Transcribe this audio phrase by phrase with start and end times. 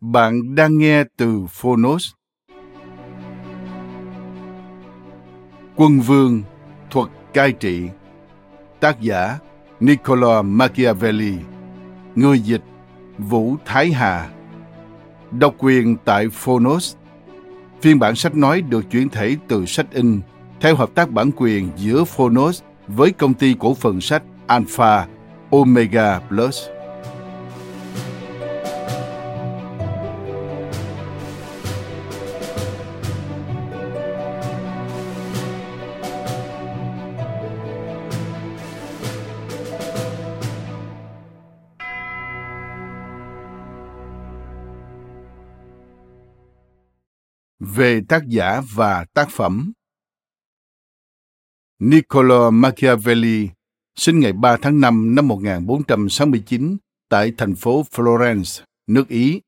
[0.00, 2.10] Bạn đang nghe từ Phonos.
[5.76, 6.42] Quân vương
[6.90, 7.88] thuật cai trị
[8.80, 9.38] Tác giả
[9.80, 11.34] Niccolo Machiavelli
[12.14, 12.62] Người dịch
[13.18, 14.30] Vũ Thái Hà
[15.30, 16.96] Độc quyền tại Phonos
[17.80, 20.20] Phiên bản sách nói được chuyển thể từ sách in
[20.60, 25.06] theo hợp tác bản quyền giữa Phonos với công ty cổ phần sách Alpha
[25.50, 26.68] Omega Plus.
[47.78, 49.72] Về tác giả và tác phẩm
[51.78, 53.48] Niccolo Machiavelli
[53.96, 56.76] sinh ngày 3 tháng 5 năm 1469
[57.08, 59.40] tại thành phố Florence, nước Ý.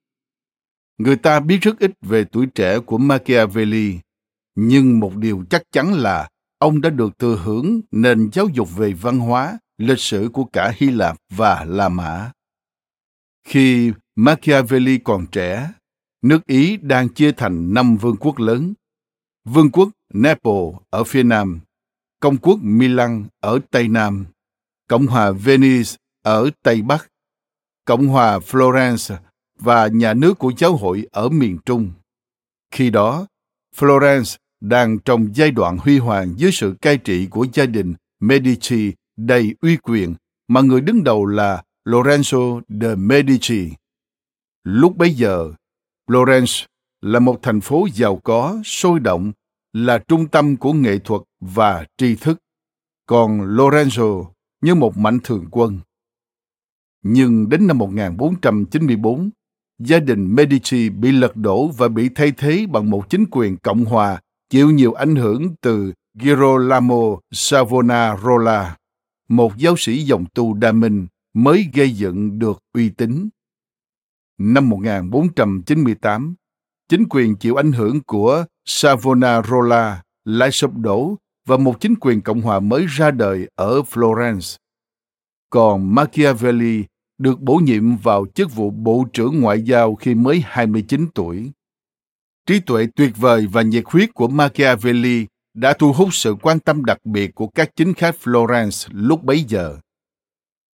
[0.98, 3.98] Người ta biết rất ít về tuổi trẻ của Machiavelli,
[4.54, 8.92] nhưng một điều chắc chắn là ông đã được thừa hưởng nền giáo dục về
[8.92, 12.32] văn hóa, lịch sử của cả Hy Lạp và La Mã.
[13.48, 15.72] Khi Machiavelli còn trẻ,
[16.22, 18.74] nước Ý đang chia thành năm vương quốc lớn.
[19.44, 21.60] Vương quốc Naples ở phía nam,
[22.20, 24.26] Công quốc Milan ở tây nam,
[24.88, 25.90] Cộng hòa Venice
[26.22, 27.08] ở tây bắc,
[27.84, 29.16] Cộng hòa Florence
[29.58, 31.92] và nhà nước của giáo hội ở miền trung.
[32.70, 33.26] Khi đó,
[33.76, 38.92] Florence đang trong giai đoạn huy hoàng dưới sự cai trị của gia đình Medici
[39.16, 40.14] đầy uy quyền
[40.48, 43.70] mà người đứng đầu là Lorenzo de Medici.
[44.64, 45.52] Lúc bấy giờ,
[46.10, 46.66] Florence
[47.02, 49.32] là một thành phố giàu có, sôi động,
[49.72, 52.38] là trung tâm của nghệ thuật và tri thức,
[53.06, 54.24] còn Lorenzo
[54.62, 55.78] như một mạnh thường quân.
[57.02, 59.30] Nhưng đến năm 1494,
[59.78, 63.84] gia đình Medici bị lật đổ và bị thay thế bằng một chính quyền cộng
[63.84, 68.76] hòa chịu nhiều ảnh hưởng từ Girolamo Savonarola,
[69.28, 73.28] một giáo sĩ dòng tu đa minh mới gây dựng được uy tín.
[74.42, 76.34] Năm 1498,
[76.88, 82.40] chính quyền chịu ảnh hưởng của Savonarola lại sụp đổ và một chính quyền cộng
[82.40, 84.56] hòa mới ra đời ở Florence.
[85.50, 86.84] Còn Machiavelli
[87.18, 91.50] được bổ nhiệm vào chức vụ Bộ trưởng Ngoại giao khi mới 29 tuổi.
[92.46, 96.84] Trí tuệ tuyệt vời và nhiệt huyết của Machiavelli đã thu hút sự quan tâm
[96.84, 99.78] đặc biệt của các chính khách Florence lúc bấy giờ.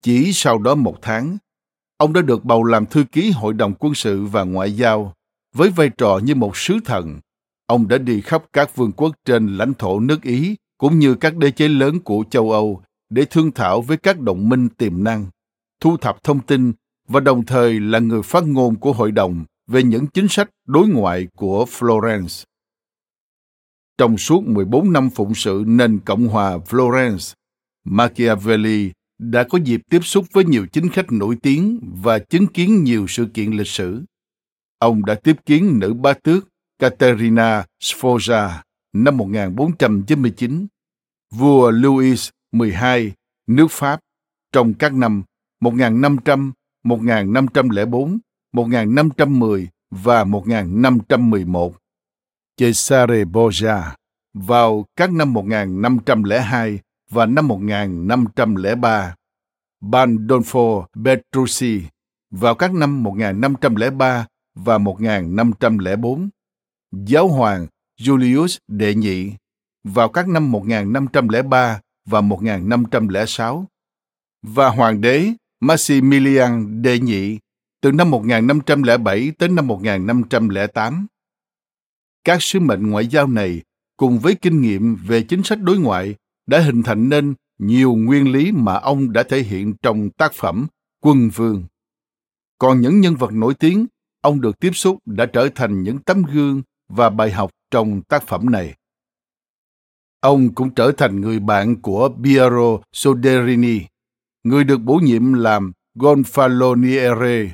[0.02, 1.38] Chỉ sau đó một tháng,
[1.98, 5.14] ông đã được bầu làm thư ký Hội đồng quân sự và ngoại giao
[5.56, 7.20] với vai trò như một sứ thần.
[7.66, 11.38] Ông đã đi khắp các vương quốc trên lãnh thổ nước Ý cũng như các
[11.38, 15.26] đế chế lớn của châu Âu để thương thảo với các đồng minh tiềm năng,
[15.82, 16.74] thu thập thông tin
[17.08, 20.88] và đồng thời là người phát ngôn của hội đồng về những chính sách đối
[20.88, 22.44] ngoại của Florence.
[23.98, 27.34] Trong suốt 14 năm phụng sự nền Cộng hòa Florence,
[27.84, 32.84] Machiavelli đã có dịp tiếp xúc với nhiều chính khách nổi tiếng và chứng kiến
[32.84, 34.04] nhiều sự kiện lịch sử.
[34.80, 36.48] Ông đã tiếp kiến nữ bá tước
[36.80, 38.50] Caterina Sforza
[38.94, 40.68] năm 1499,
[41.34, 43.12] vua Louis XII
[43.48, 44.00] nước Pháp
[44.52, 45.24] trong các năm
[45.62, 46.52] 1500,
[46.84, 48.20] 1504,
[48.54, 51.76] 1510 và 1511.
[52.58, 53.96] Cesare Borgia
[54.34, 56.80] vào các năm 1502
[57.16, 59.16] và năm 1503.
[59.82, 61.82] Pandolfo Petrucci
[62.32, 66.30] vào các năm 1503 và 1504.
[66.92, 67.68] Giáo hoàng
[68.02, 69.32] Julius Đệ Nhị
[69.84, 73.66] vào các năm 1503 và 1506
[74.42, 77.40] và hoàng đế Maximilian đệ nhị
[77.82, 81.08] từ năm 1507 tới năm 1508.
[82.24, 83.62] Các sứ mệnh ngoại giao này
[83.98, 86.16] cùng với kinh nghiệm về chính sách đối ngoại
[86.48, 90.68] đã hình thành nên nhiều nguyên lý mà ông đã thể hiện trong tác phẩm
[91.02, 91.64] Quân Vương.
[92.60, 93.86] Còn những nhân vật nổi tiếng
[94.22, 98.28] ông được tiếp xúc đã trở thành những tấm gương và bài học trong tác
[98.28, 98.76] phẩm này.
[100.20, 103.82] Ông cũng trở thành người bạn của Piero Soderini,
[104.44, 107.50] người được bổ nhiệm làm Gonfaloniere,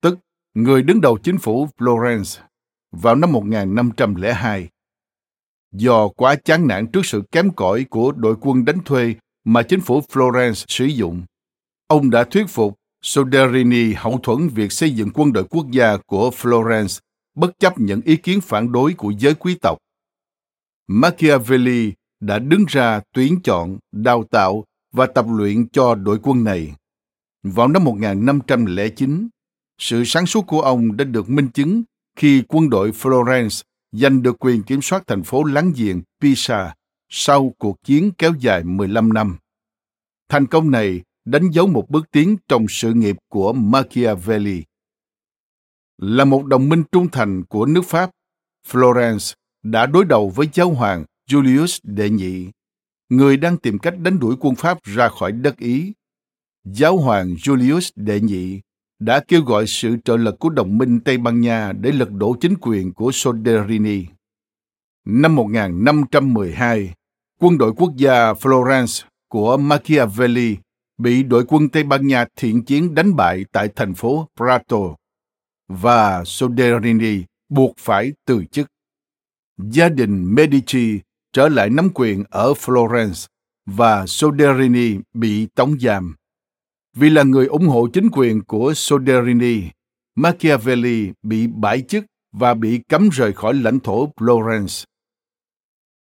[0.00, 0.18] tức
[0.54, 2.40] người đứng đầu chính phủ Florence
[2.92, 4.68] vào năm 1502.
[5.76, 9.80] Do quá chán nản trước sự kém cỏi của đội quân đánh thuê mà chính
[9.80, 11.22] phủ Florence sử dụng,
[11.86, 16.30] ông đã thuyết phục Soderini hậu thuẫn việc xây dựng quân đội quốc gia của
[16.30, 17.00] Florence
[17.34, 19.78] bất chấp những ý kiến phản đối của giới quý tộc.
[20.86, 26.74] Machiavelli đã đứng ra tuyển chọn, đào tạo và tập luyện cho đội quân này.
[27.42, 29.28] Vào năm 1509,
[29.78, 31.82] sự sáng suốt của ông đã được minh chứng
[32.16, 33.62] khi quân đội Florence
[33.94, 36.74] giành được quyền kiểm soát thành phố láng giềng Pisa
[37.08, 39.36] sau cuộc chiến kéo dài 15 năm.
[40.28, 44.62] Thành công này đánh dấu một bước tiến trong sự nghiệp của Machiavelli.
[45.98, 48.10] Là một đồng minh trung thành của nước Pháp,
[48.68, 52.50] Florence đã đối đầu với giáo hoàng Julius đệ nhị,
[53.08, 55.92] người đang tìm cách đánh đuổi quân Pháp ra khỏi đất Ý.
[56.64, 58.60] Giáo hoàng Julius đệ nhị
[58.98, 62.36] đã kêu gọi sự trợ lực của đồng minh Tây Ban Nha để lật đổ
[62.40, 64.06] chính quyền của Soderini.
[65.04, 66.94] Năm 1512,
[67.40, 70.56] quân đội quốc gia Florence của Machiavelli
[70.98, 74.78] bị đội quân Tây Ban Nha thiện chiến đánh bại tại thành phố Prato
[75.68, 78.66] và Soderini buộc phải từ chức.
[79.58, 81.00] Gia đình Medici
[81.32, 83.26] trở lại nắm quyền ở Florence
[83.66, 86.14] và Soderini bị tống giam.
[86.94, 89.62] Vì là người ủng hộ chính quyền của Soderini,
[90.14, 94.84] Machiavelli bị bãi chức và bị cấm rời khỏi lãnh thổ Florence.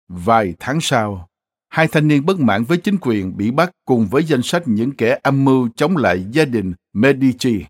[0.07, 1.27] Vài tháng sau,
[1.69, 4.91] hai thanh niên bất mãn với chính quyền bị bắt cùng với danh sách những
[4.91, 7.65] kẻ âm mưu chống lại gia đình Medici,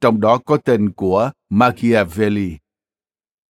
[0.00, 2.56] trong đó có tên của Machiavelli.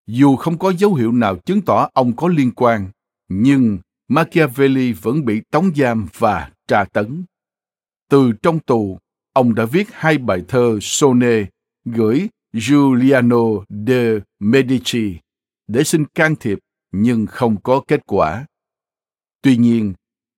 [0.06, 2.90] Dù không có dấu hiệu nào chứng tỏ ông có liên quan,
[3.28, 3.78] nhưng
[4.08, 7.24] Machiavelli vẫn bị tống giam và tra tấn.
[8.10, 8.98] Từ trong tù,
[9.38, 11.44] ông đã viết hai bài thơ Sone
[11.84, 13.44] gửi Giuliano
[13.86, 15.18] de Medici
[15.68, 16.58] để xin can thiệp
[16.92, 18.46] nhưng không có kết quả.
[19.42, 19.94] Tuy nhiên,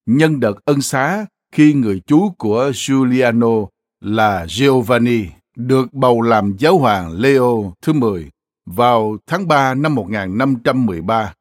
[0.07, 3.67] nhân đợt ân xá khi người chú của Giuliano
[4.01, 5.27] là Giovanni
[5.57, 8.31] được bầu làm giáo hoàng Leo thứ 10
[8.67, 11.35] vào tháng 3 năm 1513.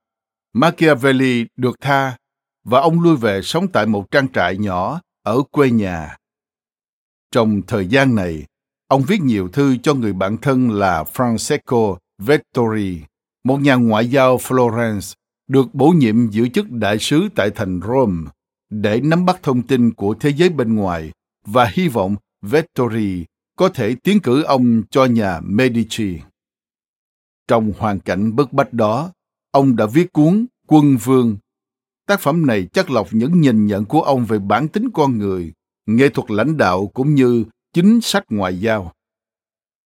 [0.53, 2.17] Machiavelli được tha
[2.63, 6.19] và ông lui về sống tại một trang trại nhỏ ở quê nhà.
[7.31, 8.45] Trong thời gian này,
[8.87, 13.01] ông viết nhiều thư cho người bạn thân là Francesco Vettori,
[13.43, 15.13] một nhà ngoại giao Florence,
[15.47, 18.31] được bổ nhiệm giữ chức đại sứ tại thành Rome
[18.69, 21.11] để nắm bắt thông tin của thế giới bên ngoài
[21.45, 26.19] và hy vọng Vettori có thể tiến cử ông cho nhà Medici.
[27.47, 29.11] Trong hoàn cảnh bức bách đó,
[29.51, 31.37] ông đã viết cuốn Quân Vương.
[32.07, 35.53] Tác phẩm này chắc lọc những nhìn nhận của ông về bản tính con người,
[35.95, 38.93] nghệ thuật lãnh đạo cũng như chính sách ngoại giao.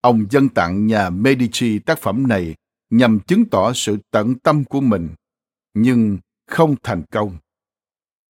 [0.00, 2.54] Ông dân tặng nhà Medici tác phẩm này
[2.90, 5.08] nhằm chứng tỏ sự tận tâm của mình,
[5.74, 7.36] nhưng không thành công.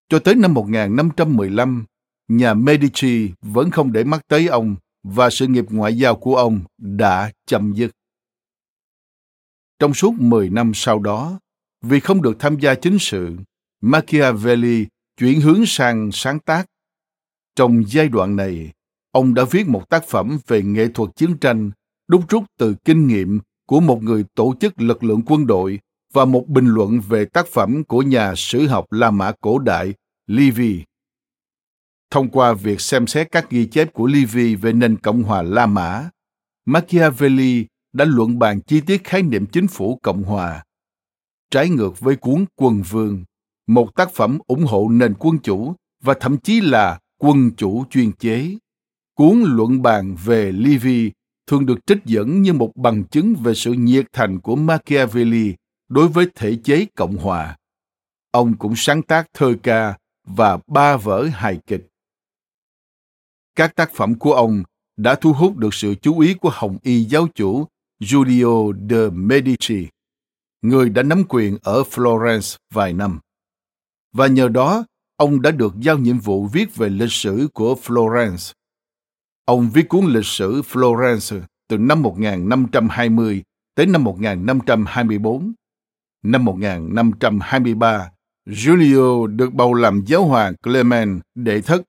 [0.08, 1.84] Cho tới năm 1515,
[2.28, 6.60] nhà Medici vẫn không để mắt tới ông và sự nghiệp ngoại giao của ông
[6.78, 7.90] đã chấm dứt.
[9.78, 11.38] Trong suốt 10 năm sau đó,
[11.82, 13.36] vì không được tham gia chính sự,
[13.80, 16.66] Machiavelli chuyển hướng sang sáng tác.
[17.56, 18.72] Trong giai đoạn này,
[19.12, 21.70] ông đã viết một tác phẩm về nghệ thuật chiến tranh
[22.08, 25.80] đúc rút từ kinh nghiệm của một người tổ chức lực lượng quân đội
[26.12, 29.94] và một bình luận về tác phẩm của nhà sử học La Mã cổ đại
[30.26, 30.84] Livy.
[32.10, 35.66] Thông qua việc xem xét các ghi chép của Livy về nền Cộng hòa La
[35.66, 36.10] Mã,
[36.64, 40.64] Machiavelli đã luận bàn chi tiết khái niệm chính phủ Cộng hòa.
[41.50, 43.24] Trái ngược với cuốn Quân Vương,
[43.66, 48.12] một tác phẩm ủng hộ nền quân chủ và thậm chí là quân chủ chuyên
[48.12, 48.56] chế.
[49.14, 51.12] Cuốn luận bàn về Livy
[51.46, 55.54] thường được trích dẫn như một bằng chứng về sự nhiệt thành của Machiavelli
[55.88, 57.56] đối với thể chế Cộng hòa.
[58.30, 61.86] Ông cũng sáng tác thơ ca và ba vở hài kịch.
[63.54, 64.62] Các tác phẩm của ông
[64.96, 67.66] đã thu hút được sự chú ý của Hồng Y giáo chủ
[68.00, 69.86] Giulio de Medici,
[70.62, 73.20] người đã nắm quyền ở Florence vài năm.
[74.12, 74.84] Và nhờ đó,
[75.16, 78.52] ông đã được giao nhiệm vụ viết về lịch sử của Florence.
[79.44, 83.42] Ông viết cuốn lịch sử Florence từ năm 1520
[83.74, 85.52] tới năm 1524.
[86.22, 88.10] Năm 1523,
[88.46, 91.82] Giulio được bầu làm giáo hoàng Clement đệ thất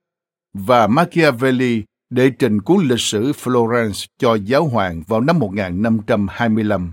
[0.54, 6.92] và Machiavelli đệ trình cuốn lịch sử Florence cho giáo hoàng vào năm 1525.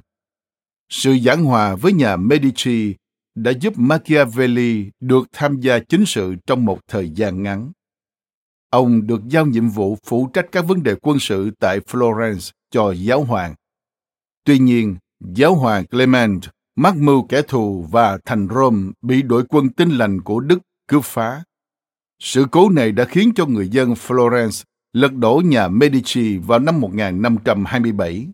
[0.90, 2.96] Sự giảng hòa với nhà Medici
[3.36, 7.72] đã giúp Machiavelli được tham gia chính sự trong một thời gian ngắn.
[8.70, 12.92] Ông được giao nhiệm vụ phụ trách các vấn đề quân sự tại Florence cho
[12.92, 13.56] giáo hoàng.
[14.44, 16.42] Tuy nhiên, giáo hoàng Clement
[16.75, 21.04] mắc mưu kẻ thù và thành Rome bị đội quân tinh lành của Đức cướp
[21.04, 21.44] phá.
[22.20, 24.63] Sự cố này đã khiến cho người dân Florence
[24.94, 28.28] lật đổ nhà Medici vào năm 1527.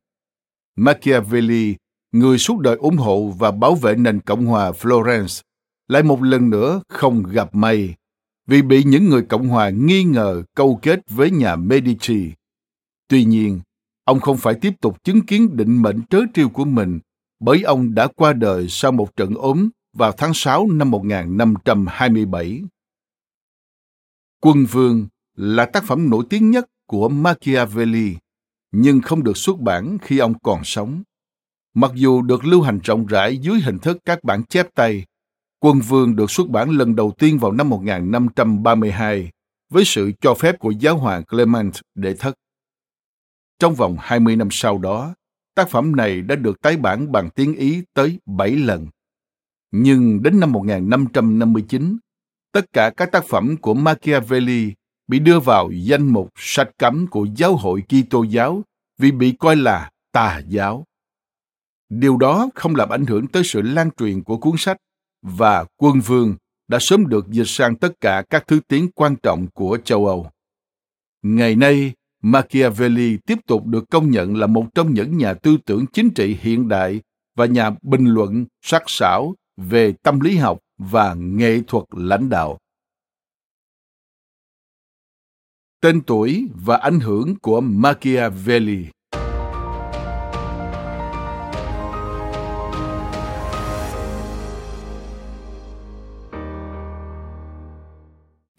[0.75, 1.75] Machiavelli,
[2.12, 5.42] người suốt đời ủng hộ và bảo vệ nền Cộng hòa Florence,
[5.88, 7.96] lại một lần nữa không gặp may
[8.48, 12.32] vì bị những người Cộng hòa nghi ngờ câu kết với nhà Medici.
[13.08, 13.60] Tuy nhiên,
[14.04, 17.00] ông không phải tiếp tục chứng kiến định mệnh trớ trêu của mình
[17.39, 22.62] bởi ông đã qua đời sau một trận ốm vào tháng 6 năm 1527.
[24.39, 28.16] Quân Vương là tác phẩm nổi tiếng nhất của Machiavelli,
[28.72, 31.04] nhưng không được xuất bản khi ông còn sống.
[31.73, 35.05] Mặc dù được lưu hành rộng rãi dưới hình thức các bản chép tay,
[35.59, 39.31] Quân Vương được xuất bản lần đầu tiên vào năm 1532
[39.69, 42.35] với sự cho phép của giáo hoàng Clement đệ thất.
[43.59, 45.13] Trong vòng 20 năm sau đó,
[45.55, 48.88] tác phẩm này đã được tái bản bằng tiếng Ý tới 7 lần.
[49.71, 51.97] Nhưng đến năm 1559,
[52.51, 54.73] tất cả các tác phẩm của Machiavelli
[55.07, 58.61] bị đưa vào danh mục sách cấm của giáo hội Kitô giáo
[58.97, 60.85] vì bị coi là tà giáo.
[61.89, 64.77] Điều đó không làm ảnh hưởng tới sự lan truyền của cuốn sách
[65.22, 66.36] và quân vương
[66.67, 70.29] đã sớm được dịch sang tất cả các thứ tiếng quan trọng của châu Âu.
[71.22, 75.86] Ngày nay, Machiavelli tiếp tục được công nhận là một trong những nhà tư tưởng
[75.93, 77.01] chính trị hiện đại
[77.36, 82.58] và nhà bình luận sắc sảo về tâm lý học và nghệ thuật lãnh đạo.
[85.81, 88.86] Tên tuổi và ảnh hưởng của Machiavelli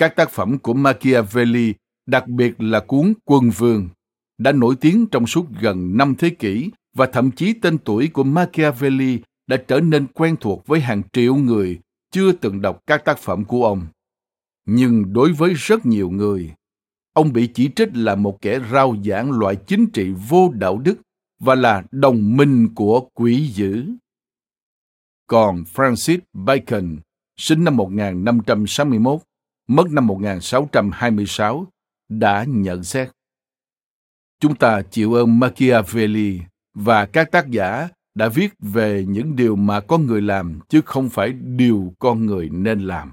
[0.00, 1.74] Các tác phẩm của Machiavelli,
[2.06, 3.88] đặc biệt là cuốn Quân Vương,
[4.38, 8.24] đã nổi tiếng trong suốt gần năm thế kỷ và thậm chí tên tuổi của
[8.24, 11.80] Machiavelli đã trở nên quen thuộc với hàng triệu người
[12.10, 13.86] chưa từng đọc các tác phẩm của ông.
[14.66, 16.54] Nhưng đối với rất nhiều người,
[17.12, 20.98] ông bị chỉ trích là một kẻ rao giảng loại chính trị vô đạo đức
[21.40, 23.84] và là đồng minh của quỷ dữ.
[25.26, 26.96] Còn Francis Bacon,
[27.36, 29.20] sinh năm 1561,
[29.70, 31.66] mất năm 1626,
[32.08, 33.10] đã nhận xét.
[34.40, 36.40] Chúng ta chịu ơn Machiavelli
[36.74, 41.08] và các tác giả đã viết về những điều mà con người làm chứ không
[41.08, 43.12] phải điều con người nên làm.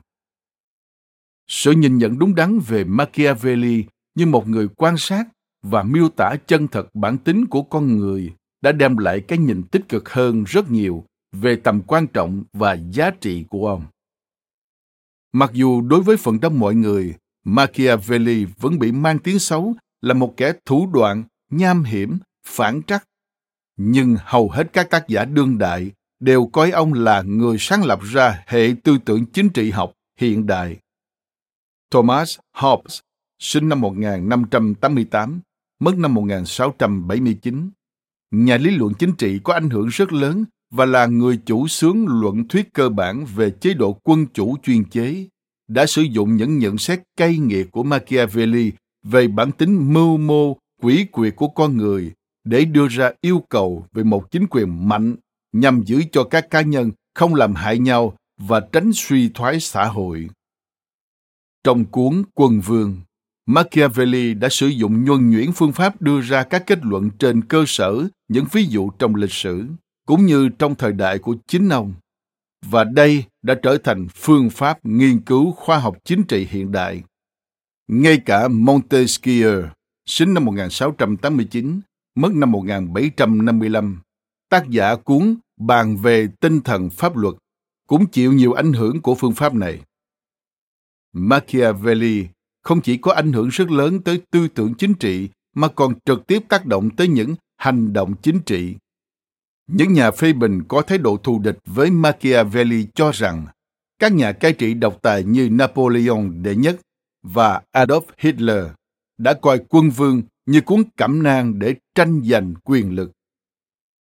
[1.47, 3.85] Sự nhìn nhận đúng đắn về Machiavelli
[4.15, 5.23] như một người quan sát
[5.63, 9.63] và miêu tả chân thật bản tính của con người đã đem lại cái nhìn
[9.63, 13.85] tích cực hơn rất nhiều về tầm quan trọng và giá trị của ông.
[15.33, 20.13] Mặc dù đối với phần đông mọi người, Machiavelli vẫn bị mang tiếng xấu là
[20.13, 22.17] một kẻ thủ đoạn, nham hiểm,
[22.47, 23.03] phản trắc.
[23.77, 27.99] Nhưng hầu hết các tác giả đương đại đều coi ông là người sáng lập
[28.03, 30.77] ra hệ tư tưởng chính trị học hiện đại.
[31.91, 32.99] Thomas Hobbes,
[33.39, 35.39] sinh năm 1588,
[35.79, 37.69] mất năm 1679,
[38.31, 42.05] nhà lý luận chính trị có ảnh hưởng rất lớn và là người chủ xướng
[42.07, 45.27] luận thuyết cơ bản về chế độ quân chủ chuyên chế,
[45.67, 48.71] đã sử dụng những nhận xét cay nghiệt của Machiavelli
[49.03, 52.11] về bản tính mưu mô, quỷ quyệt của con người
[52.43, 55.15] để đưa ra yêu cầu về một chính quyền mạnh
[55.53, 59.85] nhằm giữ cho các cá nhân không làm hại nhau và tránh suy thoái xã
[59.85, 60.27] hội.
[61.63, 62.97] Trong cuốn Quân Vương,
[63.45, 67.63] Machiavelli đã sử dụng nhuần nhuyễn phương pháp đưa ra các kết luận trên cơ
[67.67, 69.65] sở những ví dụ trong lịch sử
[70.07, 71.93] cũng như trong thời đại của chính ông.
[72.65, 77.03] Và đây đã trở thành phương pháp nghiên cứu khoa học chính trị hiện đại.
[77.87, 79.63] Ngay cả Montesquieu,
[80.05, 81.81] sinh năm 1689,
[82.15, 84.01] mất năm 1755,
[84.49, 87.35] tác giả cuốn bàn về tinh thần pháp luật,
[87.87, 89.81] cũng chịu nhiều ảnh hưởng của phương pháp này.
[91.13, 92.27] Machiavelli
[92.63, 96.27] không chỉ có ảnh hưởng rất lớn tới tư tưởng chính trị mà còn trực
[96.27, 98.75] tiếp tác động tới những hành động chính trị
[99.67, 103.45] những nhà phê bình có thái độ thù địch với Machiavelli cho rằng
[103.99, 106.75] các nhà cai trị độc tài như Napoleon đệ nhất
[107.23, 108.65] và Adolf Hitler
[109.17, 113.11] đã coi quân vương như cuốn cẩm nang để tranh giành quyền lực.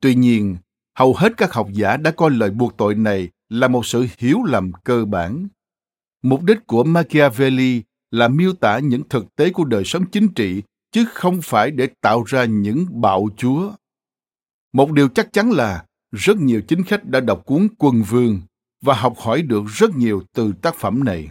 [0.01, 0.58] Tuy nhiên,
[0.98, 4.44] hầu hết các học giả đã coi lời buộc tội này là một sự hiểu
[4.44, 5.48] lầm cơ bản.
[6.24, 10.63] Mục đích của Machiavelli là miêu tả những thực tế của đời sống chính trị
[10.92, 13.72] chứ không phải để tạo ra những bạo chúa.
[14.74, 18.42] Một điều chắc chắn là rất nhiều chính khách đã đọc cuốn Quân Vương
[18.82, 21.30] và học hỏi được rất nhiều từ tác phẩm này.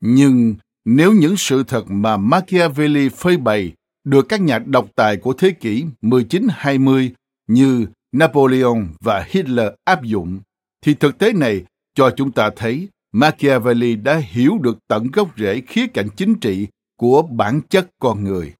[0.00, 3.72] Nhưng nếu những sự thật mà Machiavelli phơi bày
[4.04, 7.10] được các nhà độc tài của thế kỷ 19-20
[7.48, 10.40] như Napoleon và Hitler áp dụng,
[10.82, 15.60] thì thực tế này cho chúng ta thấy Machiavelli đã hiểu được tận gốc rễ
[15.66, 18.54] khía cạnh chính trị của bản chất con người.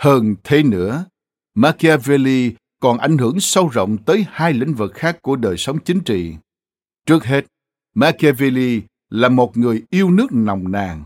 [0.00, 1.04] Hơn thế nữa,
[1.54, 2.52] Machiavelli
[2.84, 6.34] còn ảnh hưởng sâu rộng tới hai lĩnh vực khác của đời sống chính trị.
[7.06, 7.46] Trước hết,
[7.94, 11.04] Machiavelli là một người yêu nước nồng nàn.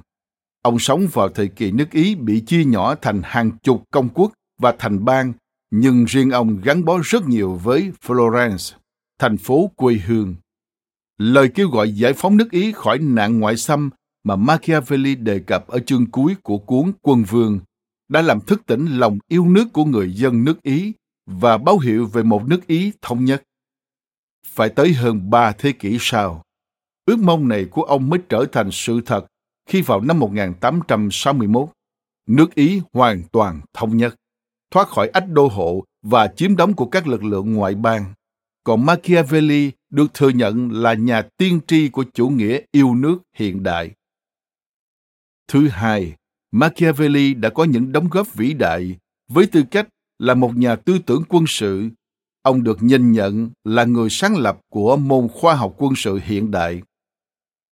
[0.63, 4.33] Ông sống vào thời kỳ nước Ý bị chia nhỏ thành hàng chục công quốc
[4.59, 5.33] và thành bang,
[5.71, 8.77] nhưng riêng ông gắn bó rất nhiều với Florence,
[9.19, 10.35] thành phố quê hương.
[11.19, 13.91] Lời kêu gọi giải phóng nước Ý khỏi nạn ngoại xâm
[14.25, 17.61] mà Machiavelli đề cập ở chương cuối của cuốn Quân Vương
[18.09, 20.93] đã làm thức tỉnh lòng yêu nước của người dân nước Ý
[21.29, 23.43] và báo hiệu về một nước Ý thống nhất.
[24.47, 26.43] Phải tới hơn ba thế kỷ sau,
[27.07, 29.27] ước mong này của ông mới trở thành sự thật
[29.67, 31.69] khi vào năm 1861,
[32.27, 34.15] nước Ý hoàn toàn thống nhất,
[34.71, 38.13] thoát khỏi ách đô hộ và chiếm đóng của các lực lượng ngoại bang.
[38.65, 43.63] Còn Machiavelli được thừa nhận là nhà tiên tri của chủ nghĩa yêu nước hiện
[43.63, 43.91] đại.
[45.49, 46.15] Thứ hai,
[46.51, 48.97] Machiavelli đã có những đóng góp vĩ đại
[49.29, 51.89] với tư cách là một nhà tư tưởng quân sự.
[52.43, 56.51] Ông được nhìn nhận là người sáng lập của môn khoa học quân sự hiện
[56.51, 56.83] đại.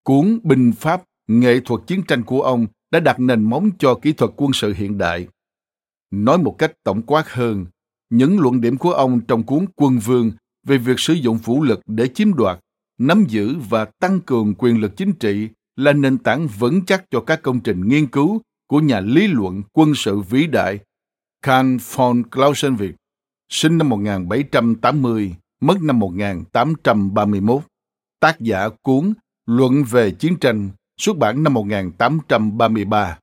[0.03, 4.13] Cuốn Binh Pháp, nghệ thuật chiến tranh của ông đã đặt nền móng cho kỹ
[4.13, 5.27] thuật quân sự hiện đại.
[6.11, 7.67] Nói một cách tổng quát hơn,
[8.11, 10.31] những luận điểm của ông trong cuốn Quân Vương
[10.67, 12.59] về việc sử dụng vũ lực để chiếm đoạt,
[12.99, 17.21] nắm giữ và tăng cường quyền lực chính trị là nền tảng vững chắc cho
[17.21, 20.79] các công trình nghiên cứu của nhà lý luận quân sự vĩ đại
[21.47, 22.93] Karl von Clausewitz,
[23.49, 27.63] sinh năm 1780, mất năm 1831,
[28.21, 29.13] tác giả cuốn
[29.47, 33.19] Luận về chiến tranh, xuất bản năm 1833.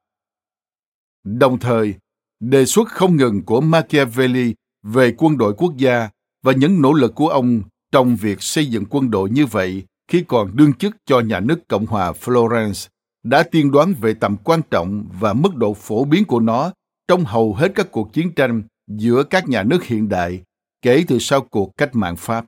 [1.24, 1.96] Đồng thời,
[2.40, 6.10] đề xuất không ngừng của Machiavelli về quân đội quốc gia
[6.44, 10.24] và những nỗ lực của ông trong việc xây dựng quân đội như vậy khi
[10.28, 12.88] còn đương chức cho nhà nước Cộng hòa Florence
[13.24, 16.72] đã tiên đoán về tầm quan trọng và mức độ phổ biến của nó
[17.13, 20.43] trong hầu hết các cuộc chiến tranh giữa các nhà nước hiện đại
[20.82, 22.45] kể từ sau cuộc cách mạng Pháp.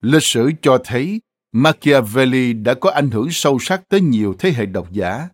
[0.00, 1.20] Lịch sử cho thấy
[1.52, 5.28] Machiavelli đã có ảnh hưởng sâu sắc tới nhiều thế hệ độc giả.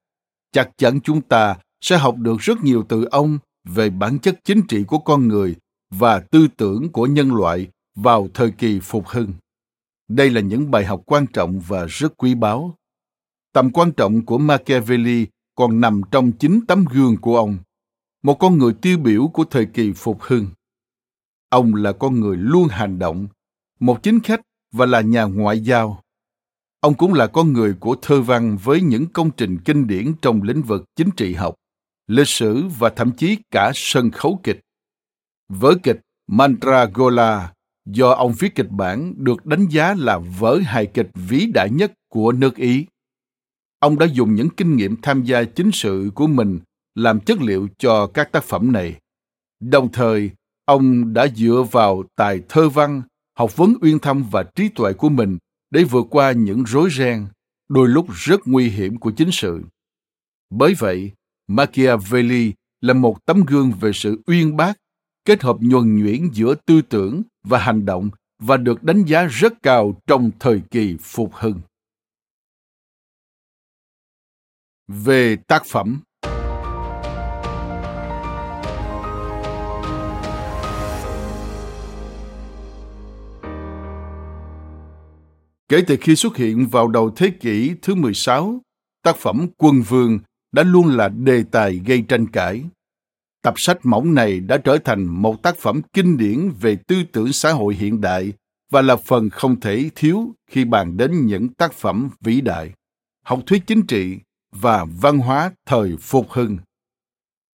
[0.52, 4.62] Chắc chắn chúng ta sẽ học được rất nhiều từ ông về bản chất chính
[4.68, 5.56] trị của con người
[5.90, 9.32] và tư tưởng của nhân loại vào thời kỳ phục hưng.
[10.08, 12.74] Đây là những bài học quan trọng và rất quý báu.
[13.52, 17.58] Tầm quan trọng của Machiavelli còn nằm trong chính tấm gương của ông
[18.22, 20.46] một con người tiêu biểu của thời kỳ phục hưng.
[21.48, 23.28] Ông là con người luôn hành động,
[23.80, 24.40] một chính khách
[24.72, 26.02] và là nhà ngoại giao.
[26.80, 30.42] Ông cũng là con người của thơ văn với những công trình kinh điển trong
[30.42, 31.54] lĩnh vực chính trị học,
[32.06, 34.60] lịch sử và thậm chí cả sân khấu kịch.
[35.48, 37.52] Vở kịch Mandragola
[37.86, 41.92] do ông viết kịch bản được đánh giá là vở hài kịch vĩ đại nhất
[42.08, 42.86] của nước Ý.
[43.78, 46.60] Ông đã dùng những kinh nghiệm tham gia chính sự của mình
[47.00, 49.00] làm chất liệu cho các tác phẩm này.
[49.60, 50.30] Đồng thời,
[50.64, 53.02] ông đã dựa vào tài thơ văn,
[53.38, 55.38] học vấn uyên thâm và trí tuệ của mình
[55.70, 57.26] để vượt qua những rối ren,
[57.68, 59.62] đôi lúc rất nguy hiểm của chính sự.
[60.50, 61.10] Bởi vậy,
[61.48, 64.76] Machiavelli là một tấm gương về sự uyên bác,
[65.24, 69.62] kết hợp nhuần nhuyễn giữa tư tưởng và hành động và được đánh giá rất
[69.62, 71.60] cao trong thời kỳ phục hưng.
[74.88, 76.00] Về tác phẩm
[85.70, 88.60] Kể từ khi xuất hiện vào đầu thế kỷ thứ 16,
[89.02, 90.18] tác phẩm Quân Vương
[90.52, 92.64] đã luôn là đề tài gây tranh cãi.
[93.42, 97.32] Tập sách mỏng này đã trở thành một tác phẩm kinh điển về tư tưởng
[97.32, 98.32] xã hội hiện đại
[98.70, 102.72] và là phần không thể thiếu khi bàn đến những tác phẩm vĩ đại,
[103.24, 104.18] học thuyết chính trị
[104.52, 106.58] và văn hóa thời phục hưng.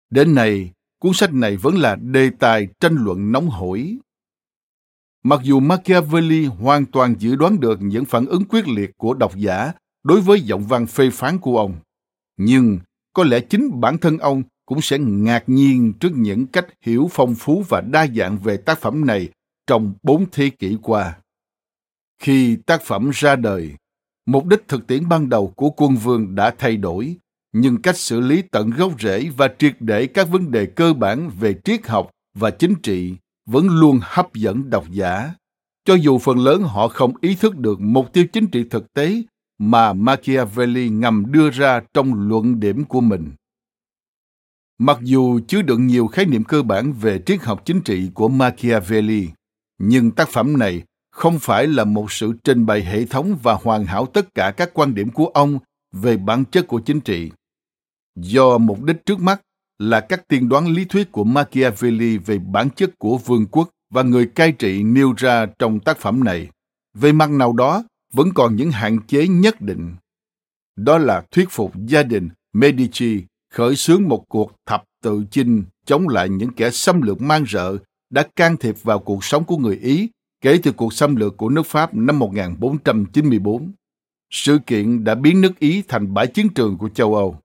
[0.10, 3.98] Đến nay, cuốn sách này vẫn là đề tài tranh luận nóng hổi.
[5.28, 9.36] Mặc dù Machiavelli hoàn toàn dự đoán được những phản ứng quyết liệt của độc
[9.36, 9.72] giả
[10.04, 11.76] đối với giọng văn phê phán của ông,
[12.38, 12.80] nhưng
[13.14, 17.36] có lẽ chính bản thân ông cũng sẽ ngạc nhiên trước những cách hiểu phong
[17.36, 19.30] phú và đa dạng về tác phẩm này
[19.68, 21.18] trong bốn thế kỷ qua.
[22.22, 23.74] Khi tác phẩm ra đời,
[24.26, 27.16] mục đích thực tiễn ban đầu của quân vương đã thay đổi,
[27.54, 31.30] nhưng cách xử lý tận gốc rễ và triệt để các vấn đề cơ bản
[31.40, 35.34] về triết học và chính trị vẫn luôn hấp dẫn độc giả,
[35.86, 39.24] cho dù phần lớn họ không ý thức được mục tiêu chính trị thực tế
[39.58, 43.32] mà Machiavelli ngầm đưa ra trong luận điểm của mình.
[44.78, 48.28] Mặc dù chứa đựng nhiều khái niệm cơ bản về triết học chính trị của
[48.28, 49.30] Machiavelli,
[49.78, 53.86] nhưng tác phẩm này không phải là một sự trình bày hệ thống và hoàn
[53.86, 55.60] hảo tất cả các quan điểm của ông
[55.92, 57.32] về bản chất của chính trị.
[58.16, 59.42] Do mục đích trước mắt
[59.80, 64.04] là các tiên đoán lý thuyết của Machiavelli về bản chất của vương quốc và
[64.04, 66.50] người cai trị nêu ra trong tác phẩm này.
[66.94, 67.84] Về mặt nào đó,
[68.14, 69.96] vẫn còn những hạn chế nhất định.
[70.76, 76.08] Đó là thuyết phục gia đình Medici khởi xướng một cuộc thập tự chinh chống
[76.08, 77.78] lại những kẻ xâm lược man rợ
[78.10, 80.10] đã can thiệp vào cuộc sống của người Ý
[80.42, 83.72] kể từ cuộc xâm lược của nước Pháp năm 1494.
[84.32, 87.40] Sự kiện đã biến nước Ý thành bãi chiến trường của châu Âu.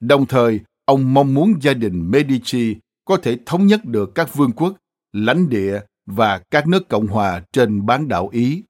[0.00, 4.52] Đồng thời, ông mong muốn gia đình Medici có thể thống nhất được các vương
[4.52, 4.76] quốc,
[5.12, 8.62] lãnh địa và các nước cộng hòa trên bán đảo Ý.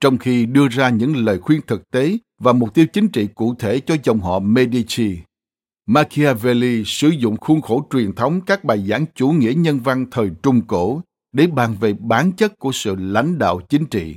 [0.00, 3.54] Trong khi đưa ra những lời khuyên thực tế và mục tiêu chính trị cụ
[3.58, 5.18] thể cho dòng họ Medici,
[5.86, 10.30] Machiavelli sử dụng khuôn khổ truyền thống các bài giảng chủ nghĩa nhân văn thời
[10.42, 11.00] Trung Cổ
[11.32, 14.16] để bàn về bản chất của sự lãnh đạo chính trị.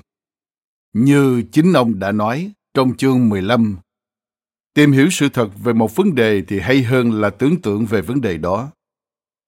[0.93, 3.77] Như chính ông đã nói trong chương 15,
[4.75, 8.01] tìm hiểu sự thật về một vấn đề thì hay hơn là tưởng tượng về
[8.01, 8.71] vấn đề đó.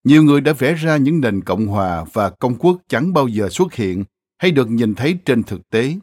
[0.04, 3.48] Nhiều người đã vẽ ra những nền cộng hòa và công quốc chẳng bao giờ
[3.48, 4.04] xuất hiện
[4.38, 5.96] hay được nhìn thấy trên thực tế.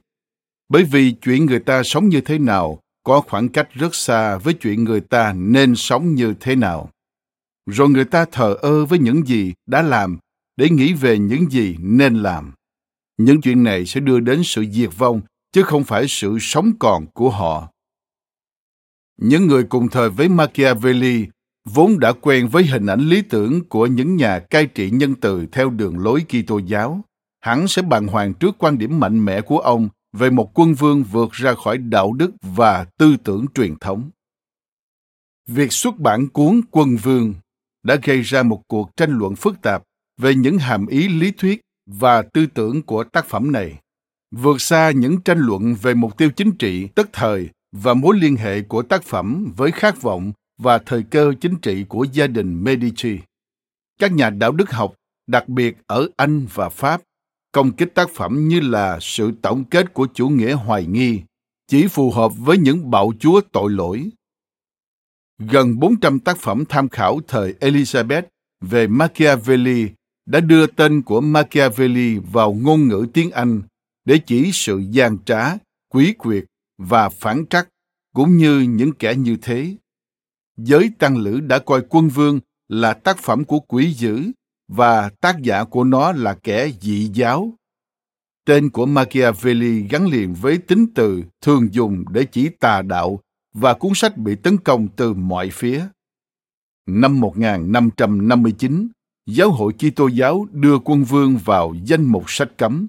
[0.70, 4.54] Bởi vì chuyện người ta sống như thế nào có khoảng cách rất xa với
[4.54, 6.90] chuyện người ta nên sống như thế nào.
[7.72, 10.18] Rồi người ta thờ ơ với những gì đã làm
[10.58, 12.54] để nghĩ về những gì nên làm.
[13.18, 17.06] Những chuyện này sẽ đưa đến sự diệt vong, chứ không phải sự sống còn
[17.14, 17.72] của họ.
[19.18, 21.28] Những người cùng thời với Machiavelli
[21.66, 25.46] vốn đã quen với hình ảnh lý tưởng của những nhà cai trị nhân từ
[25.52, 27.02] theo đường lối Kitô giáo,
[27.42, 31.04] hẳn sẽ bàng hoàng trước quan điểm mạnh mẽ của ông về một quân vương
[31.04, 34.10] vượt ra khỏi đạo đức và tư tưởng truyền thống.
[35.48, 37.34] Việc xuất bản cuốn Quân Vương
[37.84, 39.84] đã gây ra một cuộc tranh luận phức tạp
[40.22, 43.80] về những hàm ý lý thuyết và tư tưởng của tác phẩm này,
[44.32, 47.50] vượt xa những tranh luận về mục tiêu chính trị tức thời
[47.82, 51.86] và mối liên hệ của tác phẩm với khát vọng và thời cơ chính trị
[51.90, 53.18] của gia đình Medici.
[54.00, 54.94] Các nhà đạo đức học,
[55.28, 57.02] đặc biệt ở Anh và Pháp,
[57.52, 61.22] công kích tác phẩm như là sự tổng kết của chủ nghĩa hoài nghi,
[61.68, 64.10] chỉ phù hợp với những bạo chúa tội lỗi.
[65.40, 68.24] Gần 400 tác phẩm tham khảo thời Elizabeth
[68.62, 69.90] về Machiavelli
[70.26, 73.62] đã đưa tên của Machiavelli vào ngôn ngữ tiếng Anh
[74.06, 75.58] để chỉ sự gian trá,
[75.90, 76.46] quý quyệt
[76.78, 77.70] và phản trắc
[78.14, 79.76] cũng như những kẻ như thế.
[80.58, 84.32] Giới tăng lữ đã coi quân vương là tác phẩm của quỷ dữ
[84.68, 87.54] và tác giả của nó là kẻ dị giáo.
[88.46, 93.20] Tên của Machiavelli gắn liền với tính từ thường dùng để chỉ tà đạo
[93.54, 95.88] và cuốn sách bị tấn công từ mọi phía.
[96.86, 98.88] Năm 1559,
[99.26, 102.88] Giáo hội Kitô giáo đưa quân vương vào danh mục sách cấm.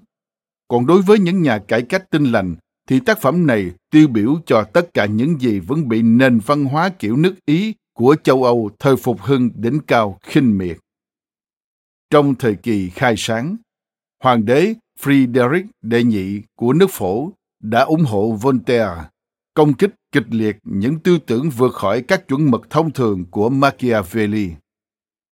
[0.67, 2.55] Còn đối với những nhà cải cách tinh lành,
[2.87, 6.65] thì tác phẩm này tiêu biểu cho tất cả những gì vẫn bị nền văn
[6.65, 10.77] hóa kiểu nước Ý của châu Âu thời phục hưng đỉnh cao khinh miệt.
[12.09, 13.55] Trong thời kỳ khai sáng,
[14.23, 19.03] Hoàng đế Frederick đệ nhị của nước phổ đã ủng hộ Voltaire,
[19.53, 23.49] công kích kịch liệt những tư tưởng vượt khỏi các chuẩn mực thông thường của
[23.49, 24.51] Machiavelli.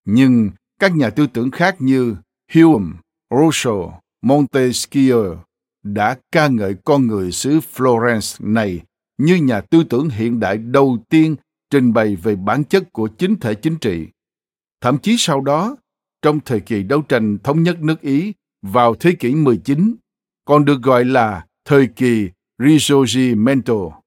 [0.06, 2.16] Nhưng các nhà tư tưởng khác như
[2.54, 2.92] Hume,
[3.32, 5.36] Rousseau, Montesquieu
[5.86, 8.82] đã ca ngợi con người xứ Florence này
[9.18, 11.36] như nhà tư tưởng hiện đại đầu tiên
[11.70, 14.08] trình bày về bản chất của chính thể chính trị.
[14.82, 15.76] Thậm chí sau đó,
[16.22, 19.96] trong thời kỳ đấu tranh thống nhất nước Ý vào thế kỷ 19,
[20.46, 24.02] còn được gọi là thời kỳ Risorgimento.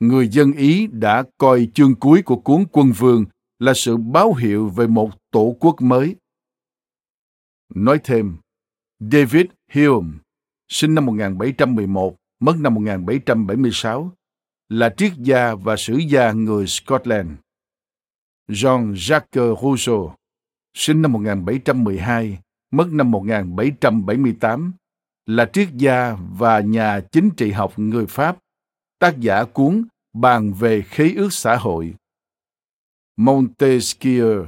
[0.00, 3.24] Người dân Ý đã coi chương cuối của cuốn Quân Vương
[3.58, 6.16] là sự báo hiệu về một tổ quốc mới.
[7.74, 8.36] Nói thêm,
[9.00, 10.08] David Hume,
[10.70, 14.12] sinh năm 1711, mất năm 1776,
[14.68, 17.30] là triết gia và sử gia người Scotland.
[18.48, 20.16] Jean-Jacques Rousseau,
[20.74, 22.38] sinh năm 1712,
[22.70, 24.72] mất năm 1778,
[25.26, 28.38] là triết gia và nhà chính trị học người Pháp,
[28.98, 31.94] tác giả cuốn bàn về khế ước xã hội.
[33.16, 34.46] Montesquieu,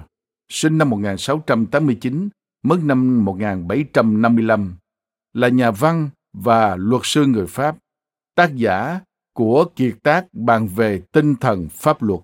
[0.48, 2.28] sinh năm 1689,
[2.62, 4.74] mất năm 1755,
[5.32, 7.76] là nhà văn và luật sư người Pháp,
[8.34, 9.00] tác giả
[9.32, 12.20] của kiệt tác bàn về tinh thần pháp luật.